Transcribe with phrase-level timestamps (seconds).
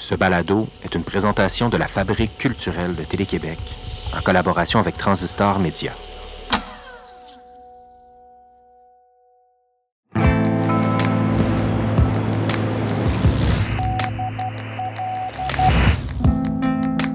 [0.00, 3.58] Ce balado est une présentation de la Fabrique culturelle de Télé-Québec
[4.16, 5.92] en collaboration avec Transistor Média.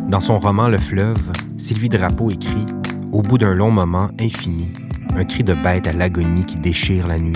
[0.08, 2.68] Dans son roman Le fleuve, Sylvie Drapeau écrit
[3.12, 4.72] Au bout d'un long moment infini,
[5.16, 7.34] un cri de bête à l'agonie qui déchire la nuit.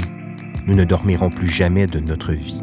[0.68, 2.62] Nous ne dormirons plus jamais de notre vie.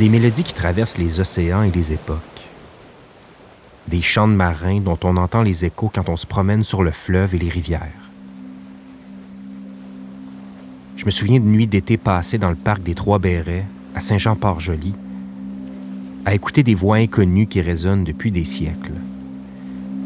[0.00, 2.16] Des mélodies qui traversent les océans et les époques.
[3.86, 6.90] Des chants de marins dont on entend les échos quand on se promène sur le
[6.90, 8.10] fleuve et les rivières.
[10.96, 14.94] Je me souviens de nuits d'été passées dans le parc des Trois-Bérets, à Saint-Jean-Port-Joli,
[16.24, 18.94] à écouter des voix inconnues qui résonnent depuis des siècles,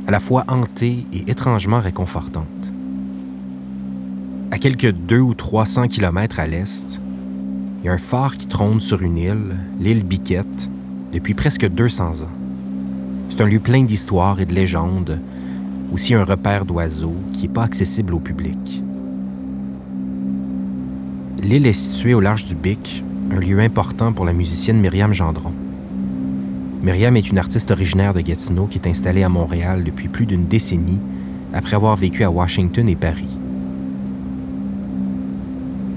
[0.08, 2.48] à la fois hantées et étrangement réconfortantes.
[4.50, 7.00] À quelques deux ou trois cents kilomètres à l'est,
[7.84, 10.70] il y a un phare qui trône sur une île, l'île Biquette,
[11.12, 12.30] depuis presque 200 ans.
[13.28, 15.18] C'est un lieu plein d'histoires et de légendes,
[15.92, 18.82] aussi un repère d'oiseaux qui n'est pas accessible au public.
[21.42, 25.52] L'île est située au large du Bic, un lieu important pour la musicienne Myriam Gendron.
[26.82, 30.46] Myriam est une artiste originaire de Gatineau qui est installée à Montréal depuis plus d'une
[30.46, 31.00] décennie
[31.52, 33.43] après avoir vécu à Washington et Paris.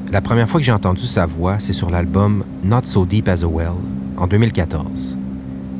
[0.10, 3.44] La première fois que j'ai entendu sa voix, c'est sur l'album Not So Deep as
[3.44, 3.74] a Well
[4.16, 5.18] en 2014.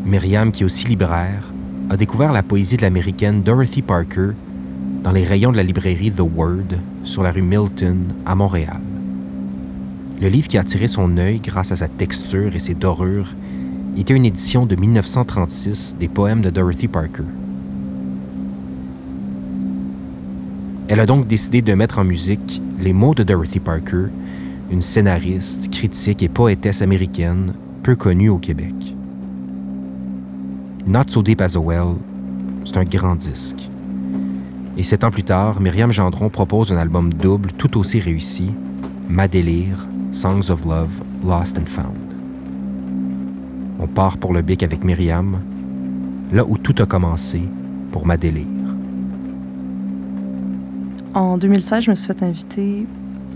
[0.06, 1.44] Myriam, qui est aussi libraire,
[1.90, 4.32] a découvert la poésie de l'américaine Dorothy Parker
[5.02, 6.76] dans les rayons de la librairie The Word
[7.06, 8.82] sur la rue Milton à Montréal.
[10.20, 13.34] Le livre qui a attiré son œil grâce à sa texture et ses dorures
[13.98, 17.24] était une édition de 1936 des poèmes de Dorothy Parker.
[20.90, 24.08] Elle a donc décidé de mettre en musique les mots de Dorothy Parker,
[24.72, 28.74] une scénariste, critique et poétesse américaine peu connue au Québec.
[30.86, 31.96] Not So Deep as a Well,
[32.66, 33.70] c'est un grand disque.
[34.78, 38.52] Et sept ans plus tard, Myriam Gendron propose un album double tout aussi réussi,
[39.10, 41.96] Ma délire, Songs of Love, Lost and Found.
[43.80, 45.40] On part pour le bic avec Myriam,
[46.32, 47.42] là où tout a commencé
[47.92, 48.67] pour Ma délire.
[51.14, 52.86] En 2016, je me suis fait inviter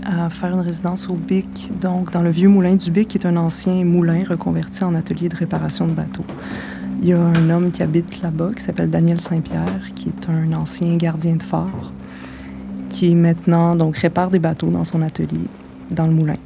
[0.04, 3.26] à faire une résidence au BIC, donc dans le vieux moulin du BIC, qui est
[3.26, 6.24] un ancien moulin reconverti en atelier de réparation de bateaux.
[7.00, 10.52] Il y a un homme qui habite là-bas, qui s'appelle Daniel Saint-Pierre, qui est un
[10.52, 11.92] ancien gardien de phare,
[12.88, 15.48] qui maintenant donc répare des bateaux dans son atelier,
[15.90, 16.36] dans le moulin.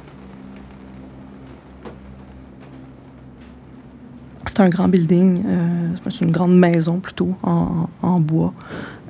[4.45, 8.53] C'est un grand building, euh, c'est une grande maison plutôt, en, en bois.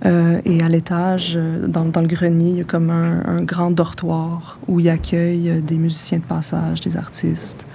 [0.06, 4.60] Euh, et à l'étage, euh, dans, le grenier, il y a comme un, grand dortoir
[4.68, 7.68] où il accueille euh, des musiciens de passage, des artistes.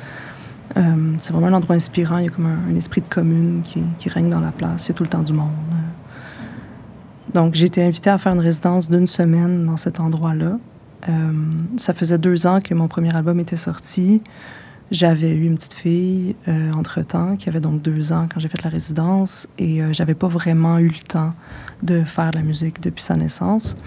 [1.19, 2.17] C'est vraiment un endroit inspirant.
[2.17, 4.87] Il y a comme un, esprit de commune qui, règne dans la place.
[4.87, 5.51] Il y a tout le temps du monde.
[7.35, 10.59] Donc, j'ai été invitée à faire une résidence d'une semaine dans cet endroit-là.
[11.77, 14.23] Ça faisait deux ans que mon premier album était sorti.
[14.93, 18.63] J'avais eu une petite fille euh, entre-temps, qui avait donc deux ans quand j'ai fait
[18.63, 21.33] la résidence, et euh, j'avais pas vraiment eu le temps
[21.83, 23.79] de faire de la musique depuis sa naissance.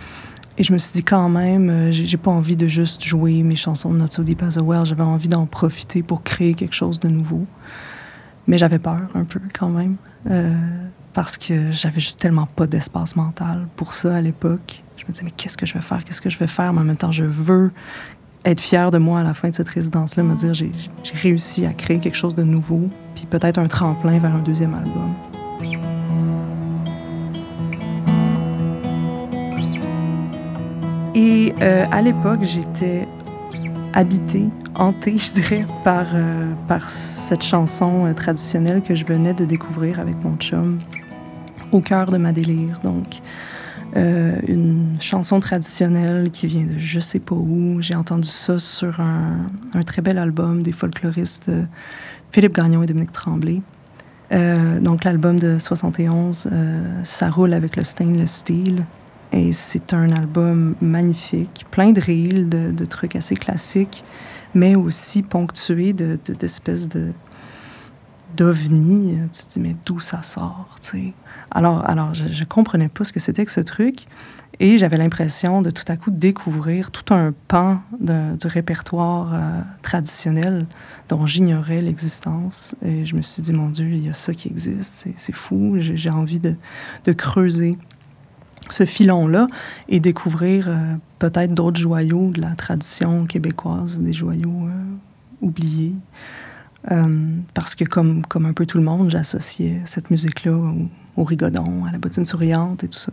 [0.58, 3.56] Et je me suis dit quand même, euh, j'ai pas envie de juste jouer mes
[3.56, 6.74] chansons de Not So Deep As a Well, j'avais envie d'en profiter pour créer quelque
[6.74, 7.46] chose de nouveau.
[8.48, 9.98] Mais j'avais peur un peu quand même,
[10.32, 10.56] euh,
[11.14, 14.84] parce que j'avais juste tellement pas d'espace mental pour ça à l'époque.
[14.98, 16.82] Je me disais, mais qu'est-ce que je vais faire, qu'est-ce que je vais faire, mais
[16.82, 17.72] en même temps, je veux
[18.46, 20.72] être fière de moi à la fin de cette résidence-là, me dire j'ai
[21.14, 25.14] réussi à créer quelque chose de nouveau, puis peut-être un tremplin vers un deuxième album.
[31.16, 33.08] Et euh, à l'époque, j'étais
[33.94, 39.46] habitée, hantée, je dirais, par, euh, par cette chanson euh, traditionnelle que je venais de
[39.46, 40.80] découvrir avec mon chum,
[41.72, 42.80] au cœur de ma délire.
[42.84, 43.22] Donc,
[43.96, 47.82] euh, une chanson traditionnelle qui vient de je sais pas où.
[47.82, 51.64] J'ai entendu ça sur un, très bel album des folkloristes euh,
[52.32, 53.62] Philippe Gagnon et Dominique Tremblay.
[54.32, 58.84] Euh, donc l'album de 71, euh, ça roule avec le stainless steel.
[59.32, 64.04] Et c'est un album magnifique, plein de reels, de, trucs assez classiques,
[64.54, 67.14] mais aussi ponctué d'espèces de, de
[68.36, 69.18] d'ovni.
[69.32, 71.14] Tu te dis, mais d'où ça sort, tu?
[71.52, 74.08] Alors, alors je, ne comprenais pas ce que c'était que ce truc.
[74.60, 80.66] Et j'avais l'impression de tout à coup découvrir tout un pan du répertoire euh, traditionnel
[81.10, 82.76] dont j'ignorais l'existence.
[82.82, 85.76] Et je me suis dit, mon Dieu, il y a ça qui existe, c'est fou,
[85.80, 86.56] j'ai envie de,
[87.04, 87.78] de, creuser
[88.70, 89.48] ce filon-là
[89.90, 95.94] et découvrir euh, peut-être d'autres joyaux de la tradition québécoise, des joyaux euh, oubliés.
[97.54, 100.58] Parce que comme, un peu tout le monde, j'associais cette musique-là
[101.18, 103.12] au, rigodon, à la bottine souriante et tout ça.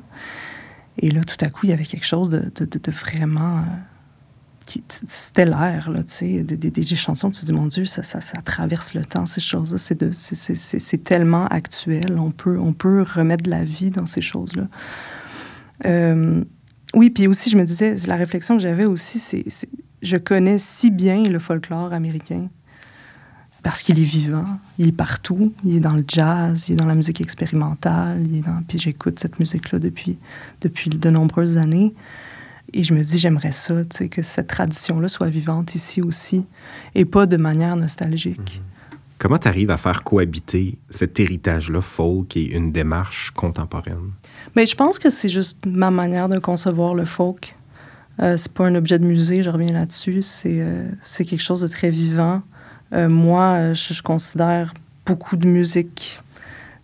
[0.99, 2.51] Et là, tout à coup, il y avait quelque chose de,
[2.91, 8.03] vraiment euh, stellaire, là, tu sais, des, chansons, tu te dis, mon Dieu, ça,
[8.43, 13.65] traverse le temps, ces choses-là, c'est tellement actuel, on peut, on peut remettre de la
[13.65, 14.69] vie dans ces choses-là.
[15.87, 16.45] Euh,
[16.95, 19.45] oui, puis aussi, je me disais, la réflexion que j'avais aussi, c'est,
[20.03, 22.51] je connais si bien le folklore américain
[23.63, 26.87] parce qu'il est vivant, il est partout, il est dans le jazz, il est dans
[26.87, 28.63] la musique expérimentale, il est dans...
[28.67, 30.19] puis j'écoute cette musique-là depuis,
[30.61, 31.95] depuis de nombreuses années.
[32.73, 33.75] Et je me dis, j'aimerais ça,
[34.11, 36.47] que cette tradition-là soit vivante ici aussi,
[36.95, 38.39] et pas de manière nostalgique.
[38.39, 38.63] Mhm.
[39.19, 44.11] Comment tu arrives à faire cohabiter cet héritage-là folk et une démarche contemporaine?
[44.57, 47.55] Mais je pense que c'est juste ma manière de concevoir le folk.
[48.21, 50.23] Euh, c'est pas un objet de musée, je reviens là-dessus.
[50.23, 52.43] C'est euh, c'est quelque chose de très vivant.
[52.93, 54.75] Euh, moi, je, considère
[55.07, 56.21] beaucoup de musique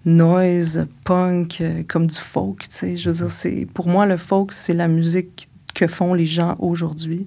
[0.06, 2.66] noise, punk, euh, comme du folk.
[2.68, 2.96] Tu.
[2.96, 7.26] Je veux dire, pour moi, le folk, c'est la musique que font les gens aujourd'hui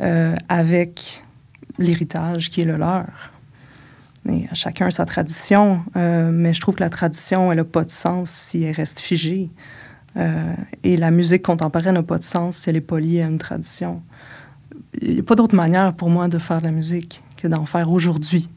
[0.00, 1.24] euh, avec
[1.78, 3.06] l'héritage qui est le leur.
[4.28, 8.28] Et chacun sa tradition, mais je trouve que la tradition, elle n'a pas de sens
[8.28, 9.48] si elle reste figée.
[10.84, 13.38] et la musique contemporaine n'a pas de sens si elle est pas liée à une
[13.38, 14.02] tradition.
[15.00, 17.66] Il n'y a pas d'autre manière pour moi de faire de la musique que d'en
[17.66, 18.48] faire aujourd'hui.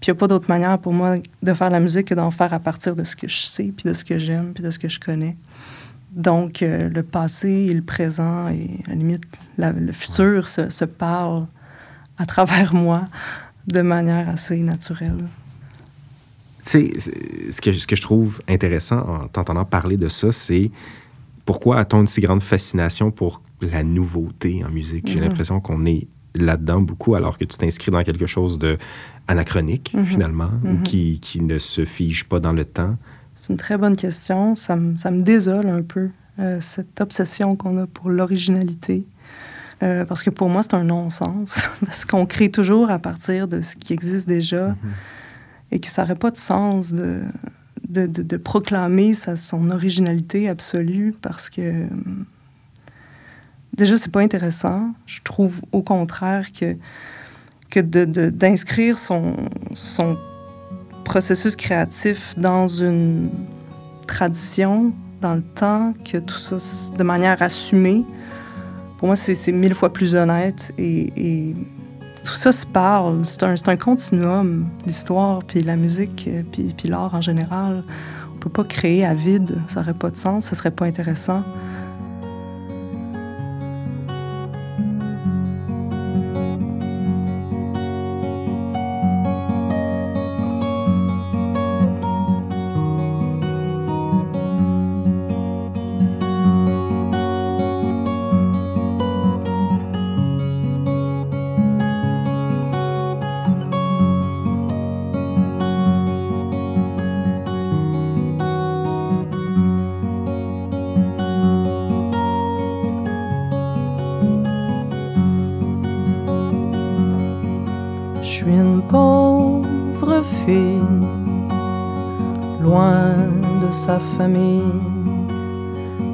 [0.00, 2.30] Puis il n'y a pas d'autre manière pour moi de faire la musique que d'en
[2.30, 4.70] faire à partir de ce que je sais, puis de ce que j'aime, puis de
[4.70, 5.36] ce que je connais.
[6.10, 9.22] Donc, euh, le passé et le présent et, à la limite,
[9.58, 11.46] le futur se, se parlent
[12.18, 13.04] à travers moi
[13.66, 15.28] de manière assez naturelle.
[16.64, 17.10] Tu sais,
[17.50, 20.70] ce que, ce que je trouve intéressant en t'entendant parler de ça, c'est
[21.44, 25.08] pourquoi a-t-on une si grande fascination pour la nouveauté en musique?
[25.08, 25.22] J'ai mm-hmm.
[25.22, 28.78] l'impression qu'on est là-dedans beaucoup, alors que tu t'inscris dans quelque chose de
[29.28, 30.04] anachronique, mhm.
[30.04, 30.82] finalement, mhm.
[30.82, 32.96] qui, qui, ne se fige pas dans le temps?
[33.34, 34.54] C'est une très bonne question.
[34.54, 39.04] Ça me, ça me désole un peu, euh, cette obsession qu'on a pour l'originalité.
[39.82, 41.70] Euh, parce que pour moi, c'est un non-sens.
[41.84, 44.76] parce qu'on crée toujours à partir de ce qui existe déjà mhm.
[45.72, 47.22] et que ça n'aurait pas de sens de,
[47.88, 51.86] de, de, de proclamer sa, son originalité absolue parce que
[53.80, 54.92] déjà, c'est pas intéressant.
[55.06, 56.76] Je trouve au contraire que,
[57.70, 59.34] que d'inscrire son,
[59.74, 60.16] son
[61.04, 63.30] processus créatif dans une
[64.06, 66.56] tradition, dans le temps, que tout ça
[66.96, 68.04] de manière assumée,
[68.98, 71.54] pour moi, c'est mille fois plus honnête et,
[72.22, 73.24] tout ça se parle.
[73.24, 77.82] C'est un, un, continuum, l'histoire, puis la musique, puis, puis l'art en général.
[78.34, 81.42] On peut pas créer à vide, ça aurait pas de sens, ce serait pas intéressant.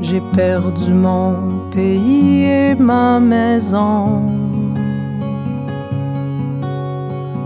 [0.09, 1.35] J'ai perdu mon
[1.73, 4.23] pays et ma maison.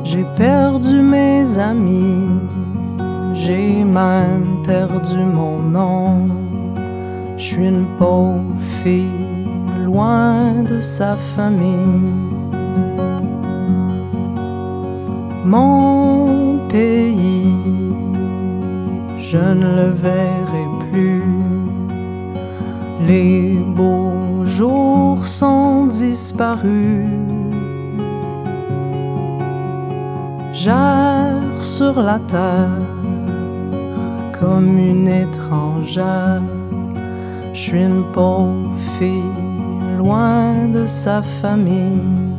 [0.04, 2.28] J'ai perdu mes amis,
[3.34, 6.28] j'ai même perdu mon nom.
[7.38, 9.26] Je suis une pauvre fille,
[9.84, 12.12] loin de sa famille.
[15.44, 17.29] Mon pays,
[19.30, 21.22] je ne le verrai plus.
[23.06, 27.06] Les beaux jours sont disparus.
[30.52, 32.86] J'erre sur la terre
[34.40, 36.42] comme une étrangère.
[37.54, 39.36] Je suis une pauvre fille
[39.96, 42.29] loin de sa famille.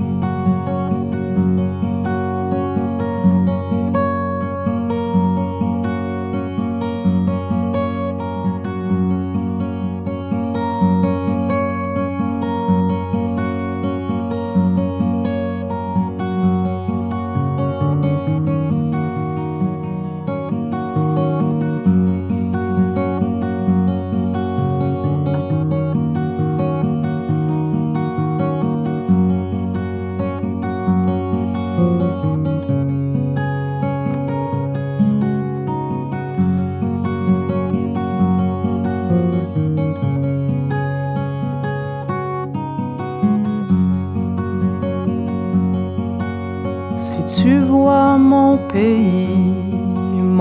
[48.72, 49.54] Pays,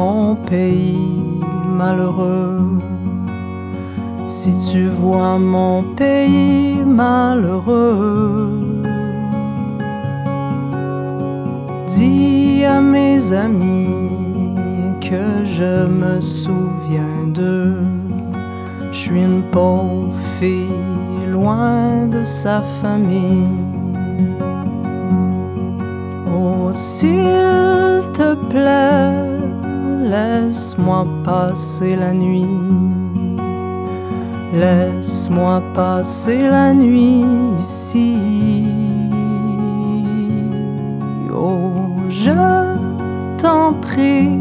[0.01, 0.97] mon pays
[1.67, 2.79] malheureux,
[4.27, 8.83] si tu vois mon pays malheureux,
[11.89, 14.55] dis à mes amis
[15.01, 17.83] que je me souviens d'eux.
[18.93, 20.69] Je suis une pauvre fille
[21.33, 23.70] loin de sa famille.
[26.43, 29.13] Oh, s'il te plaît,
[30.09, 32.47] laisse-moi passer la nuit.
[34.55, 37.27] Laisse-moi passer la nuit
[37.59, 38.17] ici.
[41.31, 42.33] Oh, je
[43.37, 44.39] t'en prie,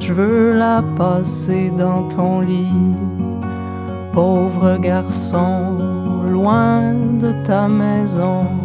[0.00, 2.94] je veux la passer dans ton lit.
[4.12, 5.78] Pauvre garçon,
[6.30, 8.59] loin de ta maison.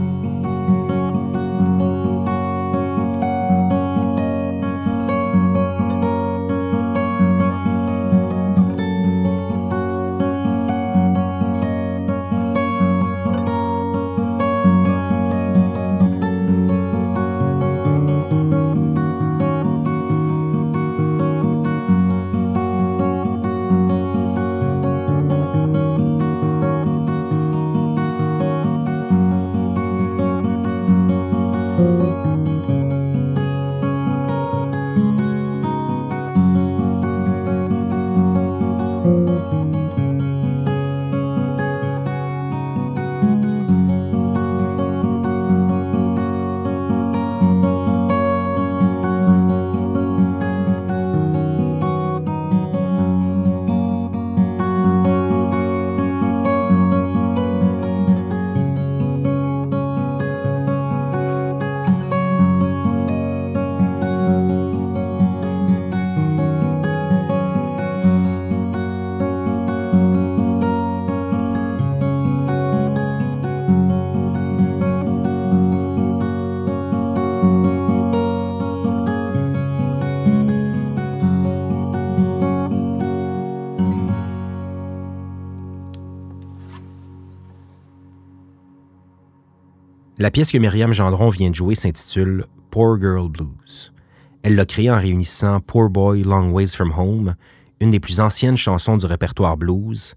[90.25, 93.94] La pièce que Myriam Gendron vient de jouer s'intitule Poor Girl Blues.
[94.41, 97.36] Elle l'a créée en réunissant Poor Boy Long Ways from Home,
[97.79, 100.15] une des plus anciennes chansons du répertoire blues,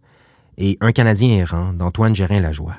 [0.57, 2.77] et Un Canadien errant d'Antoine Gérin-Lajoie.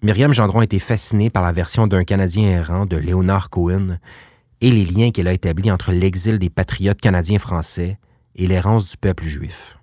[0.00, 3.98] Myriam Gendron a été fascinée par la version d'Un Canadien errant de Léonard Cohen
[4.60, 7.98] et les liens qu'elle a établis entre l'exil des patriotes canadiens français
[8.36, 9.76] et l'errance du peuple juif.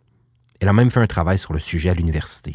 [0.61, 2.53] Elle a même fait un travail sur le sujet à l'université.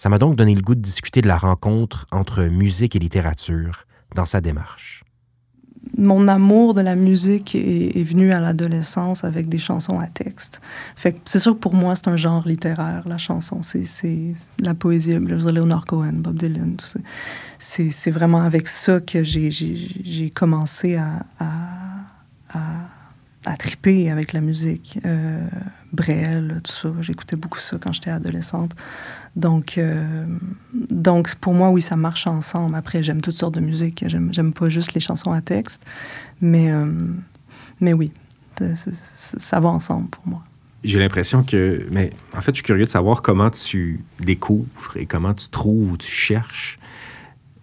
[0.00, 3.84] Ça m'a donc donné le goût de discuter de la rencontre entre musique et littérature
[4.14, 5.04] dans sa démarche.
[5.98, 10.62] Mon amour de la musique est, venu à l'adolescence avec des chansons à texte.
[10.96, 13.60] C'est sûr que pour moi, c'est un genre littéraire, la chanson.
[13.62, 16.98] C'est la poésie, Leonard Cohen, Bob Dylan, tout ça.
[17.58, 21.26] C'est vraiment avec ça que j'ai commencé à,
[23.58, 24.98] triper avec la musique.
[25.04, 25.46] Euh,
[25.92, 26.92] Brel, tout ça.
[27.00, 28.72] J'écoutais beaucoup ça quand j'étais adolescente.
[29.36, 30.26] Donc, euh,
[30.72, 32.74] donc, pour moi, oui, ça marche ensemble.
[32.74, 34.04] Après, j'aime toutes sortes de musique.
[34.06, 35.82] J'aime pas juste les chansons à texte.
[36.40, 36.86] Mais, euh,
[37.80, 38.12] mais oui,
[38.78, 40.42] ça va ensemble pour moi.
[40.82, 41.86] J'ai l'impression que.
[41.92, 45.92] Mais en fait, je suis curieux de savoir comment tu découvres et comment tu trouves
[45.92, 46.79] ou tu cherches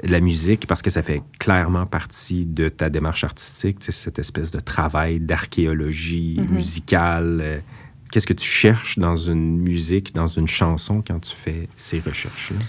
[0.03, 4.59] la musique parce que ça fait clairement partie de ta démarche artistique, cette espèce de
[4.59, 6.49] travail d'archéologie mm-hmm.
[6.49, 7.59] musicale, euh,
[8.11, 12.59] Qu'est-ce que tu cherches dans une musique, dans une chanson quand tu fais ces recherches-là?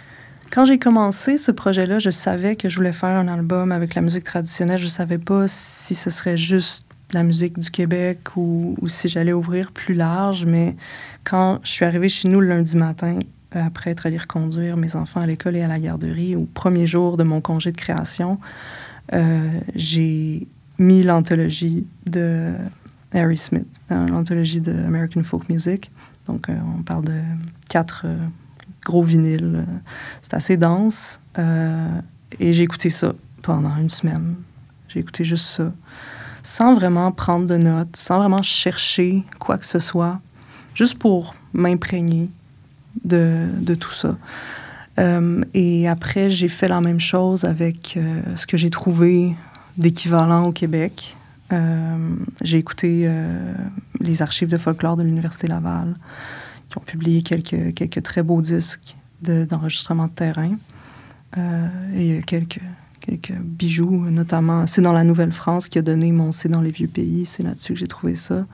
[0.50, 4.02] Quand j'ai commencé ce projet-là, je savais que je voulais faire un album avec la
[4.02, 4.78] musique traditionnelle.
[4.78, 9.32] Je ne savais pas si ce serait juste la musique du Québec ou, si j'allais
[9.32, 10.44] ouvrir plus large.
[10.44, 10.75] Mais
[11.23, 13.18] quand je suis arrivée chez nous le lundi matin,
[13.52, 17.17] après être allée reconduire mes enfants à l'école et à la garderie, au premier jour
[17.17, 18.38] de mon congé de création,
[19.14, 20.47] euh, j'ai
[20.78, 22.52] mis l'anthologie de
[23.12, 25.90] Harry Smith, dans l'anthologie de American Folk Music.
[26.26, 27.21] Donc, euh, on parle de
[27.69, 28.17] quatre euh,
[28.85, 29.64] gros vinyles.
[30.21, 31.21] C'est assez dense.
[32.40, 34.35] Et j'ai écouté ça pendant une semaine.
[34.88, 35.73] J'ai écouté juste ça,
[36.43, 40.21] sans vraiment prendre de notes, sans vraiment chercher quoi que ce soit,
[40.75, 42.28] juste pour m'imprégner
[43.04, 44.16] de, de, tout ça.
[45.54, 47.99] et après, j'ai fait la même chose avec
[48.35, 49.35] ce que j'ai trouvé
[49.76, 51.16] d'équivalent au Québec.
[51.52, 51.97] Euh,
[52.42, 53.54] j'ai écouté euh,
[54.00, 55.97] les archives de folklore de l'Université Laval,
[56.68, 60.57] qui ont publié quelques, quelques très beaux disques d'enregistrement de, terrain.
[61.37, 62.61] Euh, et quelques,
[63.00, 64.66] quelques bijoux, notamment.
[64.66, 67.25] C'est dans la Nouvelle-France qui a donné mon C'est dans les vieux pays.
[67.26, 68.47] C'est là-dessus que j'ai trouvé ça.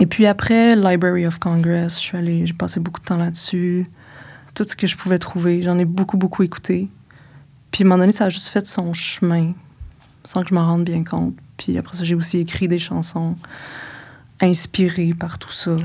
[0.00, 3.86] Et puis après, Library of Congress, je suis allée, j'ai passé beaucoup de temps là-dessus.
[4.54, 6.88] Tout ce que je pouvais trouver, j'en ai beaucoup, beaucoup écouté.
[7.70, 9.52] Puis à un moment donné, ça a juste fait son chemin,
[10.24, 11.34] sans que je m'en rende bien compte.
[11.56, 13.36] Puis après ça, j'ai aussi écrit des chansons
[14.40, 15.76] inspirées par tout ça.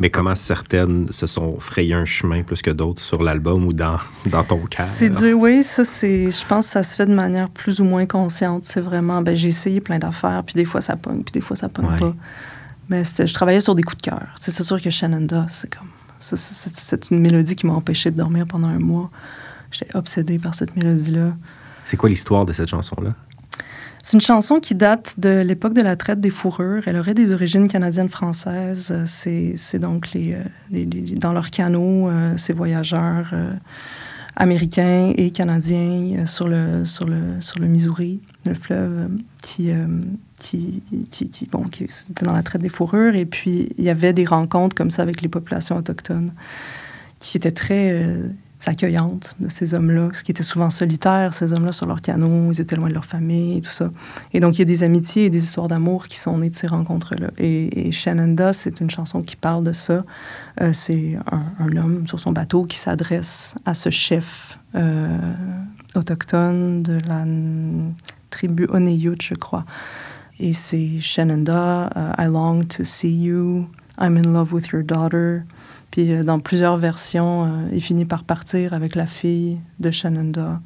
[0.00, 3.98] Mais comment certaines se sont frayées un chemin plus que d'autres sur l'album ou dans,
[4.26, 4.84] dans ton cœur?
[4.84, 5.62] C'est dur, oui.
[5.62, 8.64] Ça, c'est, je pense que ça se fait de manière plus ou moins consciente.
[8.64, 11.56] C'est vraiment, ben, j'ai essayé plein d'affaires, puis des fois ça pogne, puis des fois
[11.56, 12.14] ça pogne pas.
[12.88, 14.28] Mais je travaillais sur des coups de cœur.
[14.38, 15.88] C'est sûr que Shenandoah, c'est comme.
[16.18, 19.10] C'est une mélodie qui m'a empêché de dormir pendant un mois.
[19.72, 21.34] J'étais obsédée par cette mélodie-là.
[21.84, 23.14] C'est quoi l'histoire de cette chanson-là?
[24.02, 26.82] C'est une chanson qui date de l'époque de la traite des fourrures.
[26.86, 28.94] Elle aurait des origines canadiennes-françaises.
[29.06, 30.34] C'est donc les,
[30.72, 30.84] euh,
[31.16, 33.52] dans leur canot, euh, ces voyageurs euh,
[34.36, 39.08] américains et canadiens sur, le, sur, le, Missouri, le fleuve,
[39.42, 39.70] qui,
[40.36, 43.14] qui, qui, qui, qui était dans la traite des fourrures.
[43.14, 46.32] Et puis, il y avait des rencontres comme ça avec les populations autochtones
[47.20, 48.06] qui étaient très
[48.66, 52.76] accueillante de ces hommes-là, qui étaient souvent solitaires, ces hommes-là sur leur canot, ils étaient
[52.76, 53.90] loin de leur famille et tout ça.
[54.32, 56.54] Et donc, il y a des amitiés et des histoires d'amour qui sont nées de
[56.54, 57.30] ces rencontres-là.
[57.38, 60.04] Et, et Shenandoah, c'est une chanson qui parle de ça.
[60.60, 65.16] Euh, c'est un, homme sur son bateau qui s'adresse à ce chef euh,
[65.94, 67.24] autochtone de la
[68.30, 69.64] tribu Oneyut, je crois.
[70.38, 75.44] Et c'est Shenandoah, uh, I long to see you, I'm in love with your daughter.
[75.92, 80.60] Puis euh, dans plusieurs versions, euh, il finit par partir avec la fille de Shenandoah.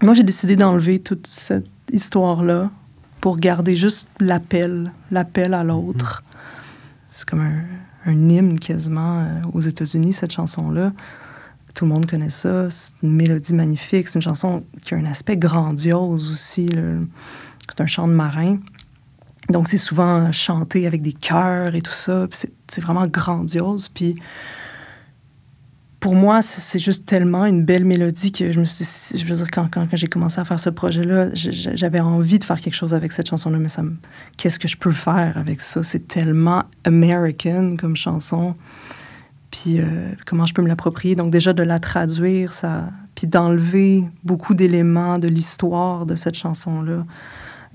[0.00, 2.70] Moi, j'ai décidé d'enlever toute cette histoire-là
[3.20, 6.22] pour garder juste l'appel, l'appel à l'autre.
[6.24, 6.38] Mhm.
[7.10, 7.40] C'est comme
[8.06, 10.92] un, hymne quasiment euh, aux États-Unis, cette chanson-là.
[11.74, 12.70] Tout le monde connaît ça.
[12.70, 14.08] C'est une mélodie magnifique.
[14.08, 16.68] C'est une chanson qui a un aspect grandiose aussi.
[17.68, 18.58] C'est un chant de marin.
[19.50, 22.26] Donc, c'est souvent chanté avec des chœurs et tout ça.
[22.32, 23.88] C'est vraiment grandiose.
[23.88, 24.16] Puis,
[26.00, 29.50] pour moi, c'est juste tellement une belle mélodie que je me suis je veux dire,
[29.50, 33.28] quand, j'ai commencé à faire ce projet-là, j'avais envie de faire quelque chose avec cette
[33.28, 33.68] chanson-là, mais
[34.36, 35.82] qu'est-ce que je peux faire avec ça?
[35.82, 38.54] C'est tellement American comme chanson.
[39.50, 41.14] Puis, euh, comment je peux me l'approprier?
[41.16, 47.04] Donc, déjà, de la traduire, ça, puis d'enlever beaucoup d'éléments de l'histoire de cette chanson-là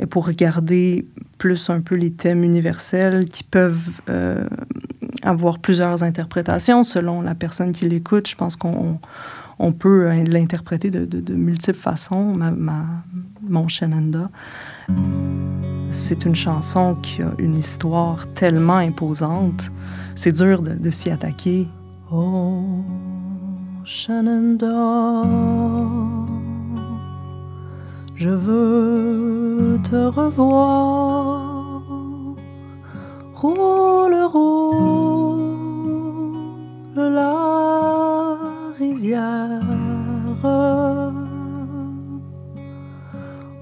[0.09, 1.05] pour regarder
[1.37, 4.47] plus un peu les thèmes universels qui peuvent euh,
[5.21, 8.27] avoir plusieurs interprétations selon la personne qui l'écoute.
[8.27, 8.99] Je pense qu'on
[9.59, 12.83] on peut l'interpréter de, multiples façons, ma,
[13.41, 14.29] mon Shenanda.
[15.91, 19.71] C'est une chanson qui a une histoire tellement imposante.
[20.15, 21.67] C'est dur de, de s'y attaquer.
[22.11, 22.83] Oh,
[23.85, 25.23] Shenanda
[28.15, 31.81] je veux te revoir.
[33.35, 35.43] Roule, roule
[36.95, 38.37] la
[38.77, 39.61] rivière.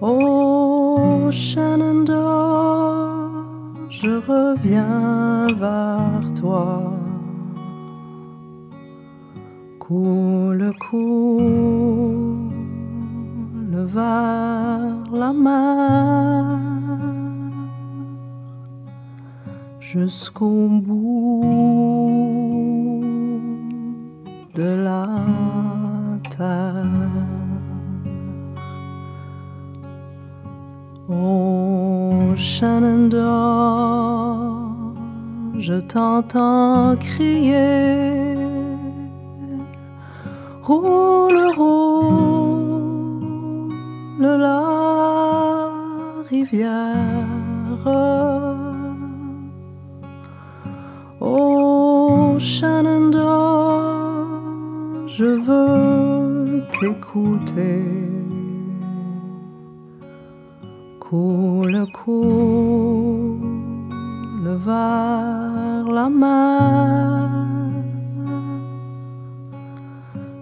[0.01, 3.09] Oh Shenandoah,
[3.89, 6.93] je reviens vers toi.
[9.79, 12.30] Coule, coule
[13.93, 16.45] vers la mer
[19.79, 21.43] jusqu'au bout
[24.55, 25.07] de la
[26.35, 26.85] terre.
[31.09, 33.17] Oh Shenandoah,
[35.57, 38.37] je t'entends crier.
[40.63, 42.30] Roule, roule
[44.27, 45.69] la
[46.29, 47.27] rivière.
[51.19, 53.81] Oh Shenandoah,
[55.07, 57.83] je veux t'écouter.
[60.99, 63.51] Coule, coule
[64.65, 67.29] vers la mer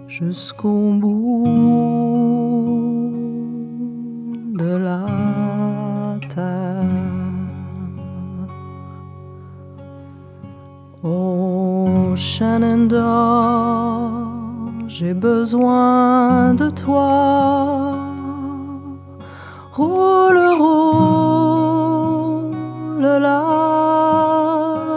[0.08, 1.89] jusqu'au bout
[14.88, 17.94] J'ai besoin de toi.
[19.72, 21.80] Roule, roule
[23.00, 23.44] la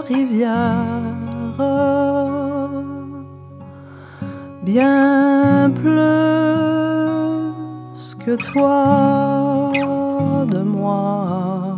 [0.08, 1.04] rivière.
[4.64, 5.92] Bien plus
[8.26, 9.72] que toi
[10.48, 11.78] de moi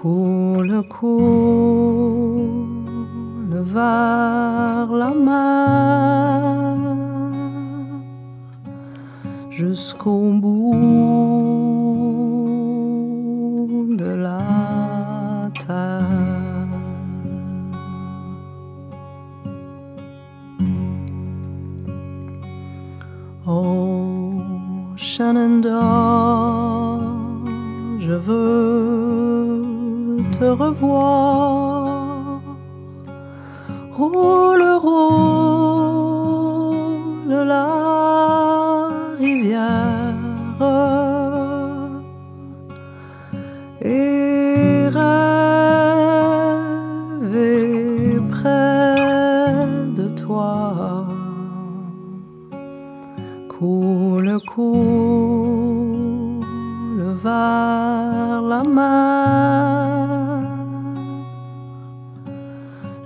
[0.00, 2.59] coule, coule
[3.72, 6.76] vers la mer
[9.50, 10.74] jusqu'au bout
[13.96, 16.68] de la terre.
[23.46, 24.42] Oh,
[24.96, 26.98] Shenandoah,
[28.00, 29.62] je veux
[30.32, 31.79] te revoir.
[34.00, 35.59] Roule, roule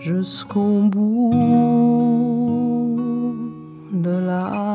[0.04, 1.32] jusqu'au bout
[3.92, 4.74] de la.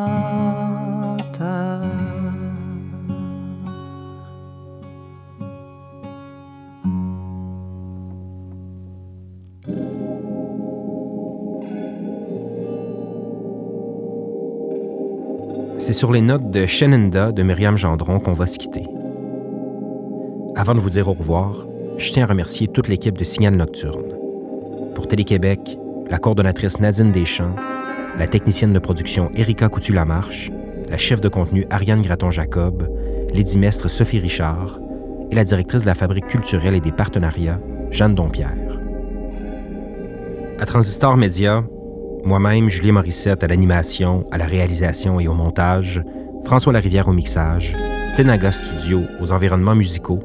[15.77, 18.85] C'est sur les notes de Shenenda de Myriam Gendron qu'on va se quitter.
[20.55, 21.65] Avant de vous dire au revoir,
[21.97, 24.18] je tiens à remercier toute l'équipe de Signal Nocturne.
[24.99, 27.55] Pour Télé-Québec, la coordonnatrice Nadine Deschamps,
[28.17, 30.51] la technicienne de production Erika Coutu-Lamarche,
[30.89, 32.85] la chef de contenu Ariane Graton-Jacob,
[33.33, 34.77] l'édimestre Sophie Richard
[35.31, 38.77] et la directrice de la Fabrique culturelle et des partenariats, Jeanne Dompierre.
[40.59, 41.63] À Transistor Média,
[42.25, 46.03] moi-même, Julien Morissette à l'animation, à la réalisation et au montage,
[46.43, 47.73] François Larivière au mixage,
[48.17, 50.19] Tenaga Studio aux environnements musicaux,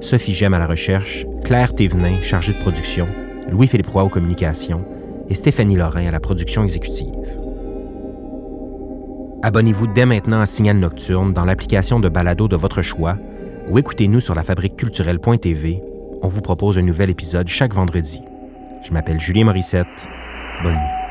[0.00, 3.08] Sophie Gem à la recherche, Claire Thévenin, chargée de production,
[3.50, 4.84] Louis-Philippe Roy aux communications
[5.28, 7.14] et Stéphanie Lorrain à la production exécutive.
[9.42, 13.16] Abonnez-vous dès maintenant à Signal Nocturne dans l'application de balado de votre choix
[13.68, 15.82] ou écoutez-nous sur la fabriqueculturelle.tv.
[16.22, 18.20] On vous propose un nouvel épisode chaque vendredi.
[18.82, 19.86] Je m'appelle Julien Morissette.
[20.62, 21.01] Bonne nuit.